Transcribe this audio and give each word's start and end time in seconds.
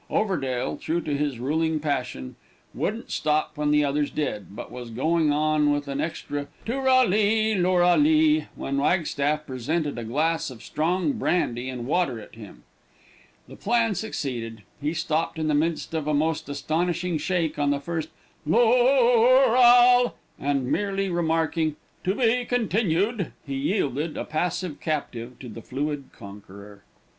Overdale, 0.09 0.77
true 0.77 0.99
to 1.01 1.15
his 1.15 1.37
ruling 1.37 1.79
passion, 1.79 2.35
wouldn't 2.73 3.11
stop 3.11 3.51
when 3.55 3.69
the 3.69 3.85
others 3.85 4.09
did, 4.09 4.55
but 4.55 4.71
was 4.71 4.89
going 4.89 5.31
on 5.31 5.71
with 5.71 5.87
an 5.87 6.01
extra 6.01 6.47
"tooral 6.65 7.05
li, 7.07 7.53
looral 7.53 7.97
li," 8.01 8.47
when 8.55 8.79
Wagstaff 8.79 9.45
presented 9.45 9.99
a 9.99 10.03
glass 10.03 10.49
of 10.49 10.63
strong 10.63 11.11
brandy 11.11 11.69
and 11.69 11.85
water 11.85 12.19
at 12.19 12.33
him; 12.33 12.63
the 13.47 13.55
plan 13.55 13.93
succeeded; 13.93 14.63
he 14.81 14.91
stopped 14.95 15.37
in 15.37 15.47
the 15.47 15.53
midst 15.53 15.93
of 15.93 16.07
a 16.07 16.15
most 16.15 16.49
astonishing 16.49 17.19
shake 17.19 17.59
on 17.59 17.69
the 17.69 17.79
first 17.79 18.09
"looral," 18.49 20.15
and 20.39 20.65
merely 20.71 21.09
remarking, 21.11 21.75
"To 22.05 22.15
be 22.15 22.43
continued," 22.45 23.33
he 23.45 23.53
yielded, 23.53 24.17
a 24.17 24.25
passive 24.25 24.79
captive 24.79 25.37
to 25.37 25.47
the 25.47 25.61
fluid 25.61 26.05
conqueror. 26.11 26.81